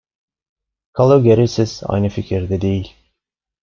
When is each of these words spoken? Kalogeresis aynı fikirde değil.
Kalogeresis 0.93 1.83
aynı 1.83 2.09
fikirde 2.09 2.61
değil. 2.61 2.95